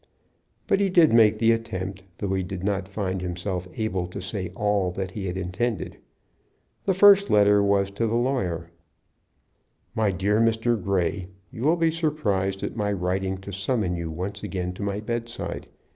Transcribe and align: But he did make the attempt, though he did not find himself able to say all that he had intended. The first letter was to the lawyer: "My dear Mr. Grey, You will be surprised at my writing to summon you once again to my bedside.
But 0.65 0.79
he 0.79 0.89
did 0.89 1.13
make 1.13 1.37
the 1.37 1.51
attempt, 1.51 2.01
though 2.17 2.33
he 2.33 2.41
did 2.41 2.63
not 2.63 2.87
find 2.87 3.21
himself 3.21 3.67
able 3.77 4.07
to 4.07 4.19
say 4.19 4.49
all 4.55 4.89
that 4.93 5.11
he 5.11 5.27
had 5.27 5.37
intended. 5.37 5.97
The 6.85 6.95
first 6.95 7.29
letter 7.29 7.61
was 7.61 7.91
to 7.91 8.07
the 8.07 8.15
lawyer: 8.15 8.71
"My 9.93 10.09
dear 10.11 10.39
Mr. 10.39 10.81
Grey, 10.83 11.27
You 11.51 11.61
will 11.65 11.77
be 11.77 11.91
surprised 11.91 12.63
at 12.63 12.75
my 12.75 12.91
writing 12.91 13.37
to 13.41 13.53
summon 13.53 13.95
you 13.95 14.09
once 14.09 14.41
again 14.41 14.73
to 14.73 14.81
my 14.81 15.01
bedside. 15.01 15.67